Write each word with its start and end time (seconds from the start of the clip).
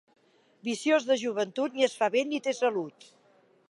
Viciós 0.67 1.05
de 1.11 1.19
joventut 1.25 1.79
ni 1.79 1.89
es 1.91 1.97
fa 2.01 2.11
vell 2.19 2.35
ni 2.35 2.45
té 2.49 2.59
salut. 2.65 3.11